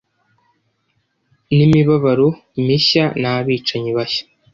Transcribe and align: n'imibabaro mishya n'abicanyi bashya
n'imibabaro 1.55 2.27
mishya 2.65 3.05
n'abicanyi 3.21 3.91
bashya 3.97 4.23